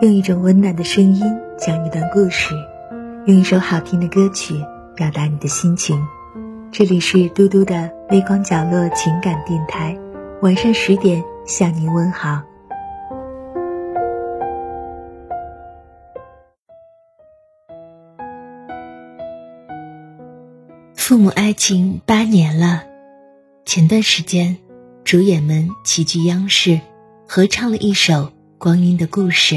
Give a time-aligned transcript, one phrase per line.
[0.00, 1.22] 用一种温暖的声音
[1.58, 2.54] 讲一段故事，
[3.26, 4.54] 用一首好听的歌曲
[4.94, 6.02] 表达你的心情。
[6.72, 9.98] 这里是嘟嘟的微光角落情感电台，
[10.40, 12.42] 晚上十点向您问好。
[20.94, 22.82] 父母爱情八年了，
[23.64, 24.56] 前段时间，
[25.06, 26.80] 主演们齐聚央视，
[27.28, 28.12] 合唱了一首
[28.58, 29.54] 《光阴的故事》，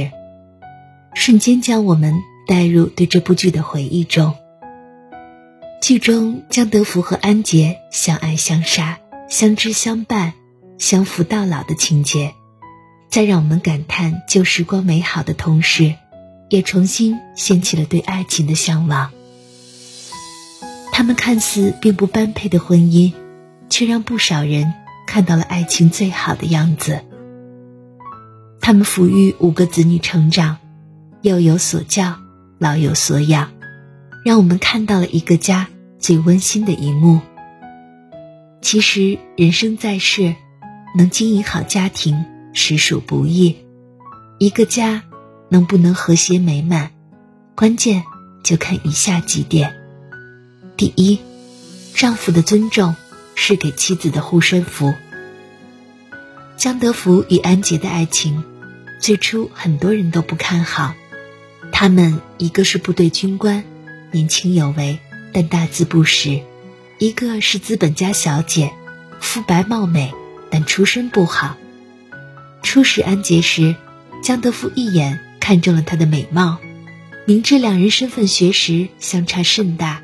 [1.16, 4.36] 瞬间将我们带入对这部剧的回忆中。
[5.82, 10.34] 剧中江德福和安杰相爱相杀、相知相伴、
[10.78, 12.36] 相扶到老的情节，
[13.10, 15.96] 在让我们感叹旧时光美好的同时，
[16.50, 19.10] 也重新掀起了对爱情的向往。
[20.92, 23.14] 他们看似并不般配的婚姻，
[23.68, 24.76] 却让不少人
[25.10, 27.02] 看到了爱情最好的样子。
[28.62, 30.58] 他们抚育五个子女成长，
[31.24, 32.20] 幼有所教，
[32.60, 33.50] 老有所养，
[34.24, 37.22] 让我们看到了一个家最温馨的一幕。
[38.62, 40.36] 其实人生在世，
[40.96, 43.58] 能经营好家庭实属不易。
[44.38, 45.02] 一个家
[45.50, 46.92] 能不能和谐美满，
[47.56, 48.04] 关键
[48.44, 49.74] 就看以下几点。
[50.78, 51.20] 第一，
[51.96, 52.96] 丈夫的尊重
[53.42, 54.94] 是给妻子的护身符。
[56.58, 58.44] 江德福与安杰的爱情，
[59.00, 60.94] 最初很多人都不看好。
[61.72, 63.64] 他们一个是部队军官，
[64.12, 65.00] 年轻有为，
[65.32, 66.44] 但大字不识；
[66.98, 68.74] 一个是资本家小姐，
[69.22, 70.14] 肤白貌美，
[70.52, 71.56] 但出身不好。
[72.62, 73.74] 初识安杰时，
[74.22, 76.58] 江德福一眼看中了她的美貌，
[77.26, 80.04] 明知两人身份学识相差甚大。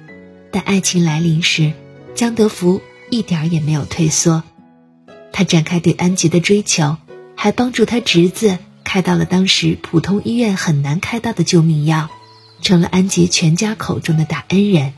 [0.52, 1.73] 但爱情来临时，
[2.16, 4.44] 江德福一点儿也没有退缩，
[5.31, 6.98] 他展开对安杰的追求，
[7.36, 12.09] 还帮助他侄子开到了当时普通医院很难开到的救命药，
[12.62, 14.94] 成了安杰全家口中的大恩人。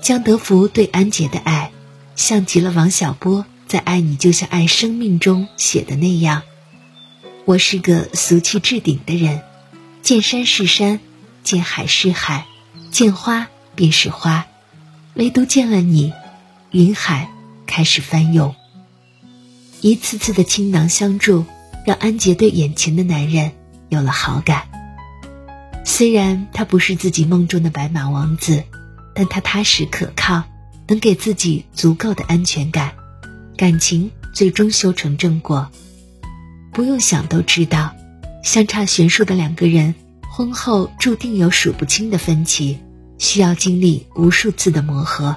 [0.00, 1.72] 江德福对安杰的爱，
[2.16, 6.42] 像极了王小波在《爱你就像爱生命》中写的那样
[7.44, 9.42] ：“我是个俗气至顶的人，
[10.02, 11.00] 见山是山，
[11.44, 12.46] 见海是海，
[12.90, 14.46] 见花便是花。”
[15.14, 16.14] 唯独见了你，
[16.72, 17.28] 云海
[17.66, 18.54] 开始翻涌。
[19.80, 21.44] 一次次的倾囊相助，
[21.84, 23.50] 让安杰对眼前的男人
[23.88, 24.68] 有了好感。
[25.84, 28.62] 虽然他不是自己梦中的白马王子，
[29.14, 30.44] 但他踏实可靠，
[30.86, 32.92] 能给自己足够的安全感，
[33.56, 35.68] 感情最终修成正果。
[36.72, 37.96] 不用想都知道，
[38.44, 39.96] 相差悬殊的两个人，
[40.30, 42.78] 婚后注定有数不清的分歧。
[43.18, 45.36] 需要经历无数次的磨合，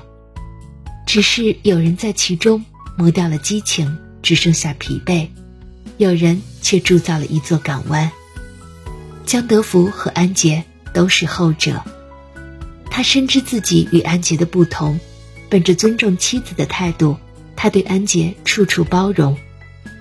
[1.14, 2.66] 只是有人在其中
[2.98, 5.28] 磨掉了激情，只剩下疲惫；
[5.98, 8.10] 有人却铸造了一座港湾。
[9.24, 11.84] 江德福和安杰都是后者。
[12.90, 15.00] 他深知自己与安杰的不同，
[15.50, 17.16] 本着尊重妻子的态度，
[17.56, 19.38] 他对安杰处处包容。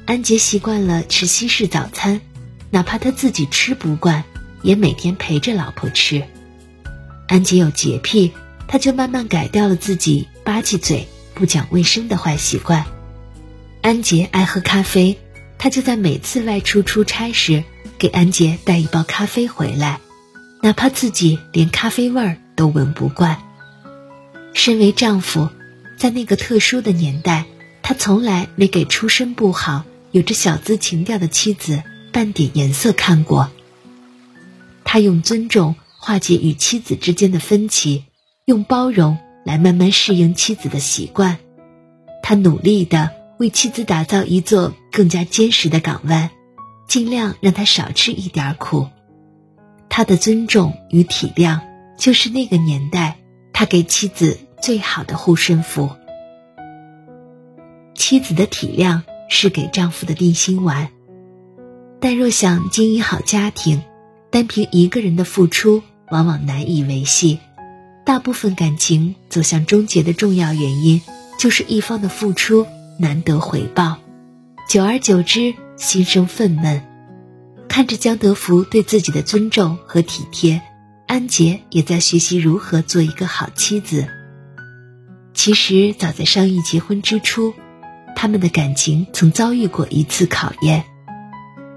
[0.06, 2.22] 安杰习惯了吃西式早餐，
[2.70, 4.24] 哪怕他自己吃不惯，
[4.62, 6.24] 也每天陪着老婆吃。
[7.28, 8.32] 安杰有洁癖，
[8.66, 12.84] 他就慢慢改掉了自己吧唧嘴、不讲卫生的坏习惯。
[13.80, 15.18] 安杰爱喝咖啡，
[15.58, 17.64] 他就在每次外出出差时
[17.98, 20.00] 给安杰带一包咖啡回来，
[20.60, 23.42] 哪怕自己连咖啡味儿都闻不惯。
[24.54, 25.48] 身为丈夫，
[25.98, 27.46] 在那个特殊的年代，
[27.82, 31.82] 他从来没给出身不好、有着小资情调的妻子
[32.12, 33.50] 半点颜色看过。
[34.84, 35.76] 他用尊重。
[36.04, 38.06] 化解与妻子之间的分歧，
[38.44, 41.38] 用包容来慢慢适应妻子的习惯。
[42.22, 46.30] 他努力的为妻子打造一座更加坚实的港湾，
[46.86, 48.88] 尽量让她少吃一点苦。
[49.88, 51.60] 他的尊重与体谅，
[51.98, 53.18] 就是那个年代
[53.52, 55.90] 他给妻子最好的护身符。
[57.94, 60.88] 妻子的体谅是给丈夫的定心丸，
[62.00, 63.82] 但若想经营好家庭，
[64.30, 65.82] 单凭一个人的付出。
[66.10, 67.38] 往往难以维系，
[68.04, 71.00] 大部分感情走向终结的重要原因，
[71.38, 72.66] 就是一方的付出
[72.98, 73.98] 难得回报，
[74.68, 76.82] 久而久之心生愤懑。
[77.68, 80.60] 看着江德福对自己的尊重和体贴，
[81.06, 84.08] 安杰也在学习如何做一个好妻子。
[85.32, 87.54] 其实早在商议结婚之初，
[88.14, 90.84] 他们的感情曾遭遇过一次考验，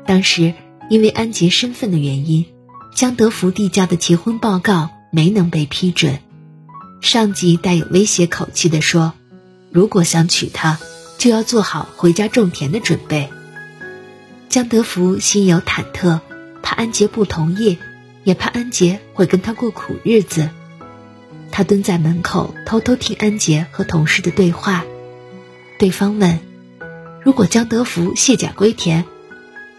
[0.05, 0.53] 当时
[0.89, 2.45] 因为安杰身份的原因。
[2.95, 6.19] 江德福递交的结婚报告没能被批准，
[6.99, 9.13] 上级带有威胁口气地说
[9.71, 10.77] ：“如果想娶她，
[11.17, 13.29] 就要做好回家种田的准备。
[14.49, 16.19] 江德福心有忐忑，
[16.61, 17.77] 怕安杰不同意，
[18.25, 20.49] 也怕安杰会跟他过苦日子。
[21.49, 24.83] 他蹲在门口偷偷听安杰和同事的对话。
[25.79, 26.39] 对方问
[27.23, 29.05] ：“如果江德福卸甲归田，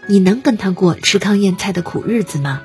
[0.07, 2.63] 你能跟他过吃糠咽菜的苦日子吗？”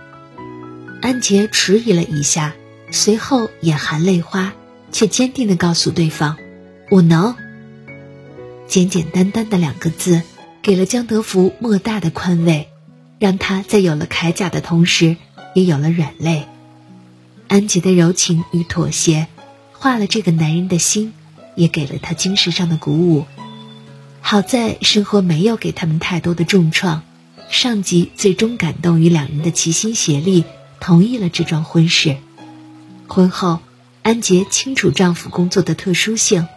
[1.03, 2.55] 安杰迟疑了一下，
[2.93, 4.53] 随后眼含泪花，
[4.93, 6.37] 却坚定地告诉对方
[6.91, 7.35] ：“我能。”
[8.69, 10.23] 简简单单的两个字，
[10.61, 12.69] 给了江德福莫大的宽慰，
[13.19, 15.17] 让他在有了铠甲的同时，
[15.55, 16.47] 也有了软肋。
[17.49, 19.27] 安杰的柔情与妥协，
[19.73, 21.15] 化了这个男人的心，
[21.55, 23.25] 也给了他精神上的鼓舞。
[24.21, 27.03] 好在生活没有给他们太多的重创，
[27.49, 30.45] 上级最终感动于两人的齐心协力，
[30.79, 32.19] 同意了这桩婚事。
[33.13, 33.61] 婚后，
[34.03, 36.49] 安杰清楚丈夫工作的特殊性。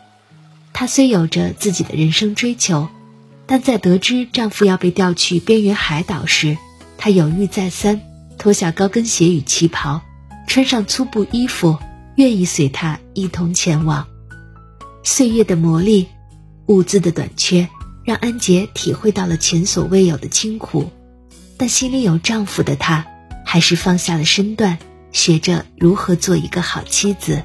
[0.71, 2.87] 她虽有着自己的人生追求，
[3.45, 6.57] 但在得知丈夫要被调去边缘海岛时，
[6.97, 7.99] 她犹豫再三，
[8.37, 10.01] 脱下高跟鞋与旗袍。
[10.47, 11.77] 穿上粗布衣服，
[12.15, 14.07] 愿意随他一同前往。
[15.03, 16.05] 岁月的磨砺，
[16.67, 17.67] 物资的短缺，
[18.05, 20.89] 让安杰体会到了前所未有的清苦。
[21.57, 23.05] 但心里有丈夫的她，
[23.43, 24.77] 还是放下了身段，
[25.15, 27.41] 学着如何做一个好妻子。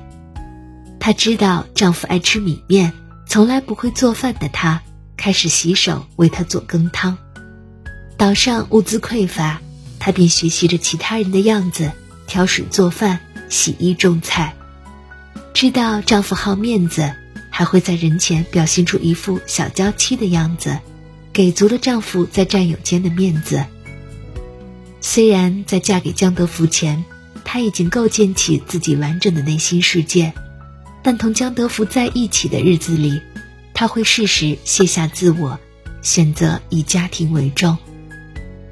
[0.99, 2.93] 她知道丈夫爱吃米面，
[3.27, 4.83] 从来不会做饭的她，
[5.17, 7.17] 开始洗手为他做羹汤。
[8.19, 9.63] 岛上物资匮乏，
[10.01, 11.93] 她便学习着其他人的样子。
[12.27, 13.19] 挑水做饭、
[13.49, 14.55] 洗衣种菜，
[15.53, 17.13] 知道丈夫好面子，
[17.51, 20.79] 还会在人前表现出一副小娇妻的样子，
[21.33, 23.65] 给足了丈夫在战友间的面子。
[25.01, 27.05] 虽然在嫁给江德福前，
[27.53, 30.33] 她已经构建起自己完整的内心世界，
[31.03, 33.21] 但同江德福在一起的日子里，
[33.75, 35.59] 她会适时卸下自我，
[36.01, 37.77] 选择以家庭为重。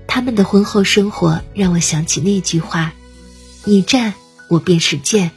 [0.06, 2.92] 他们的婚后生活让我想起那句话。
[3.64, 4.14] 你战，
[4.46, 5.30] 我便是剑；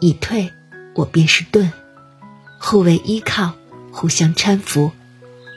[0.00, 0.52] 你退，
[0.94, 1.72] 我便是盾。
[2.60, 3.54] 互为依靠，
[3.90, 4.92] 互相搀扶。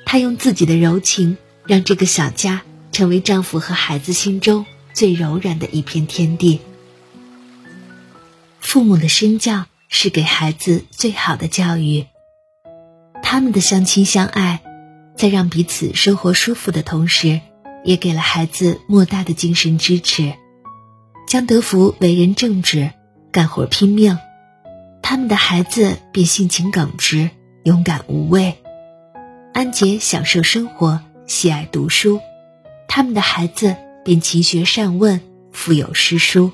[0.03, 1.37] 她用自己的柔情，
[1.67, 4.65] 让这个小家成为丈夫和孩子心中
[4.95, 6.59] 最柔软的一片天地。
[8.59, 12.05] 父母的身教是给孩子最好的教育。
[13.21, 14.61] 他们的相亲相爱，
[15.15, 17.41] 在让彼此生活舒服的同时，
[17.83, 20.33] 也给了孩子莫大的精神支持。
[21.27, 22.91] 江德福为人正直，
[23.31, 24.17] 干活拼命，
[25.01, 27.29] 他们的孩子便性情耿直、
[27.63, 28.55] 勇敢无畏。
[29.53, 32.19] 安杰享受生活，喜爱读书，
[32.87, 35.21] 他们的孩子便勤学善问，
[35.51, 36.51] 富有诗书。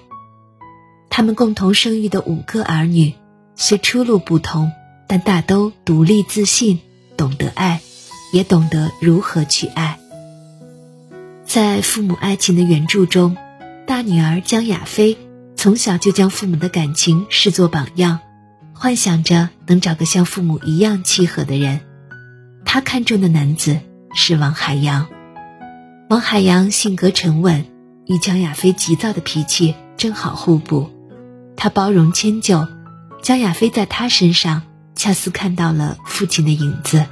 [1.17, 3.13] 他们共同生育的五个儿女，
[3.56, 4.73] 虽出路不同，
[5.07, 6.79] 但大都独立自信，
[7.15, 7.79] 懂得爱，
[8.33, 9.97] 也懂得如何去爱。
[11.45, 13.38] 在父母爱情的原著中。
[13.88, 15.17] 大女儿江亚飞
[15.56, 18.19] 从小就将父母的感情视作榜样，
[18.73, 21.79] 幻想着能找个像父母一样契合的人。
[22.65, 23.79] 她看中的男子
[24.13, 25.07] 是王海洋。
[26.09, 27.63] 王海洋性格沉稳，
[28.06, 30.89] 与江亚飞急躁的脾气正好互补。
[31.57, 32.67] 他包容迁就，
[33.21, 34.63] 江亚飞在他身上
[34.95, 37.05] 恰似看到了父亲的影子。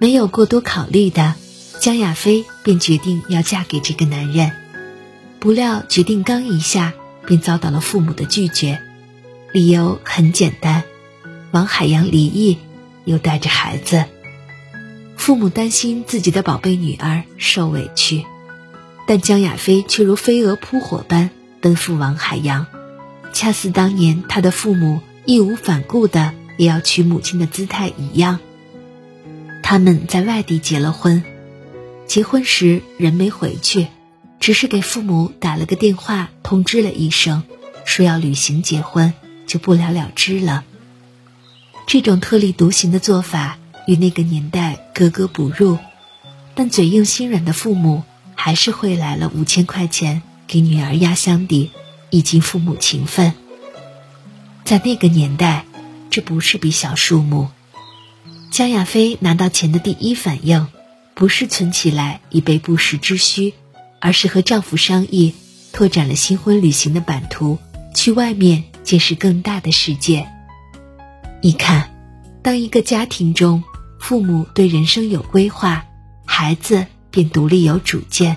[0.00, 1.34] 没有过多考虑的，
[1.80, 4.52] 江亚飞便决定要嫁给这个男人。
[5.40, 6.94] 不料决定刚一下，
[7.26, 8.80] 便遭到了父母的拒绝，
[9.52, 10.84] 理由很简单：
[11.50, 12.58] 王海洋离异，
[13.04, 14.04] 又带着孩子。
[15.16, 18.24] 父母担心自己的宝贝女儿受委屈，
[19.06, 22.66] 但江亚飞却如飞蛾扑火般奔赴王海洋，
[23.32, 28.40] 恰似当年他的父母义无反顾的也要娶母亲的姿态一样。
[29.62, 31.22] 他们在外地结了婚，
[32.06, 33.88] 结婚时人没回去。
[34.40, 37.42] 只是给父母打了个电话，通知了一声，
[37.84, 39.12] 说要旅行结婚，
[39.48, 40.62] 就不了了之了。
[41.88, 43.58] 这种特立独行的做法
[43.88, 45.76] 与那个年代格格不入，
[46.54, 48.04] 但嘴硬心软的父母
[48.36, 51.72] 还是汇来了五千块钱给女儿压箱底，
[52.10, 53.32] 以尽父母情分。
[54.64, 55.64] 在那个年代，
[56.10, 57.48] 这不是笔小数目。
[58.50, 60.66] 江亚飞拿到钱的第一反应，
[61.14, 63.54] 不是存起来以备不时之需。
[64.00, 65.34] 而是和丈夫商议，
[65.72, 67.58] 拓展了新婚旅行的版图，
[67.96, 70.28] 去外面见识更大的世界。
[71.42, 71.90] 你看，
[72.40, 73.64] 当一个家庭中
[73.98, 75.84] 父母对人生有规划，
[76.24, 78.36] 孩子便独立有主见。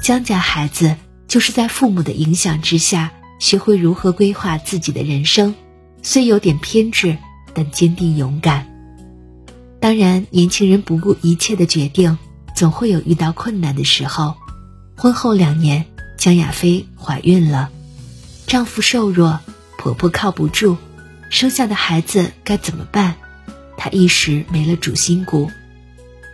[0.00, 0.96] 江家孩子
[1.32, 5.54] 就是在父母的影响之下，学会如何规划自己的人生，
[6.02, 7.16] 虽有点偏执，
[7.54, 8.66] 但坚定勇敢。
[9.80, 12.18] 当然，年轻人不顾一切的决定，
[12.54, 14.34] 总会有遇到困难的时候。
[14.94, 15.86] 婚后两年，
[16.18, 17.70] 江亚飞怀孕了，
[18.46, 19.40] 丈夫瘦弱，
[19.78, 20.76] 婆婆靠不住，
[21.30, 23.14] 生下的孩子该怎么办？
[23.78, 25.50] 她一时没了主心骨。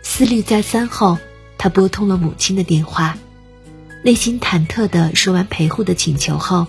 [0.03, 1.17] 思虑再三后，
[1.57, 3.17] 她拨通了母亲的电话，
[4.03, 6.67] 内心忐忑的说完陪护的请求后，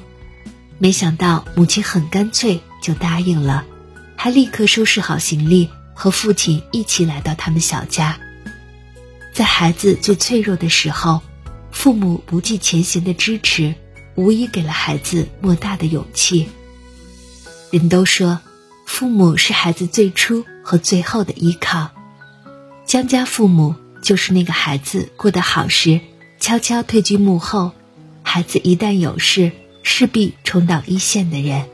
[0.78, 3.64] 没想到母亲很干脆就答应了，
[4.16, 5.68] 还立刻收拾好行李。
[5.92, 8.18] 和父亲一起来到他们小家，
[9.34, 11.20] 在孩子最脆弱的时候，
[11.70, 13.74] 父母不计前嫌的支持，
[14.14, 16.48] 无疑给了孩子莫大的勇气。
[17.70, 18.40] 人都说，
[18.86, 21.90] 父母是孩子最初和最后的依靠。
[22.86, 26.00] 江家父母就是那个孩子过得好时，
[26.40, 27.72] 悄悄退居幕后，
[28.22, 31.66] 孩子一旦有事，势必冲到一线的人。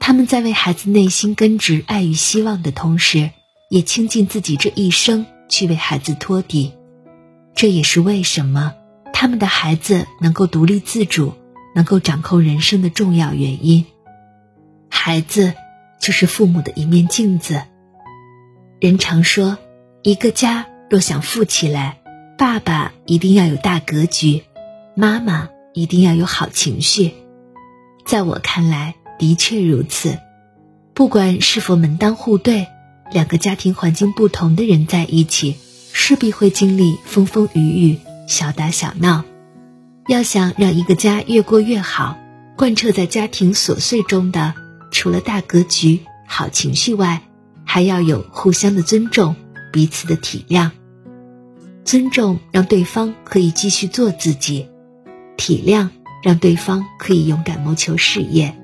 [0.00, 3.30] 他们在为孩子内心根植爱与希望的同时，
[3.70, 6.72] 也倾尽自己这一生去为孩子托底。
[7.54, 8.74] 这也是为什么
[9.12, 11.32] 他们的孩子能够独立自主，
[11.76, 13.86] 能够掌控人生的重要原因。
[14.90, 15.54] 孩子
[16.00, 17.62] 就是父母的一面镜子。
[18.80, 19.56] 人常说，
[20.02, 22.00] 一个家若想富起来，
[22.36, 24.42] 爸爸一定要有大格局，
[24.94, 27.14] 妈妈一定要有好情绪。
[28.06, 28.94] 在我看来。
[29.16, 30.18] 的确如此，
[30.92, 32.66] 不管是否门当户对，
[33.12, 35.54] 两个家庭环境不同的人在一起，
[35.92, 39.24] 势必会经历风风雨雨、小打小闹。
[40.08, 42.18] 要想让一个家越过越好，
[42.56, 44.54] 贯彻在家庭琐碎中的，
[44.90, 47.22] 除了大格局、好情绪外，
[47.64, 49.36] 还要有互相的尊重、
[49.72, 50.72] 彼此的体谅。
[51.84, 54.68] 尊重让对方可以继续做自己，
[55.36, 55.90] 体谅
[56.22, 58.56] 让对方可以勇敢谋求事业。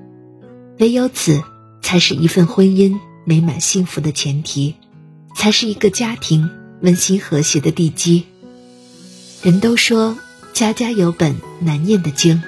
[0.79, 1.43] 唯有此，
[1.81, 4.75] 才是一份婚姻美满幸福的前提，
[5.35, 6.49] 才是一个家庭
[6.81, 8.25] 温馨和谐的地基。
[9.43, 10.17] 人都说
[10.53, 12.41] 家家有本难念的经，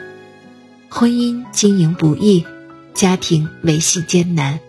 [0.90, 2.46] 婚姻经营不易，
[2.96, 4.60] 家庭维系艰难，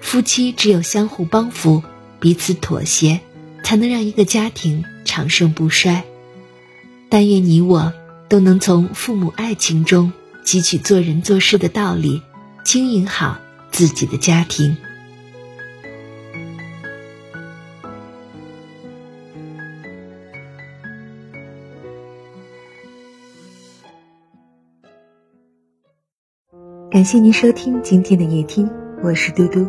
[0.00, 1.84] 夫妻只有相互帮扶，
[2.18, 3.20] 彼此妥协，
[3.62, 6.04] 才能让一个家庭长盛不衰。
[7.08, 7.92] 但愿你我
[8.28, 10.12] 都能从父母爱情中
[10.44, 12.22] 汲取做人做事的道理。
[12.64, 13.38] 经营好
[13.72, 14.76] 自己的家庭。
[26.88, 28.70] 感谢您收听今天的夜听，
[29.02, 29.66] 我是嘟嘟。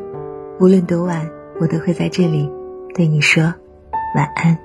[0.60, 2.48] 无论多晚，我都会在这里
[2.94, 3.56] 对你说
[4.13, 4.62] 晚安。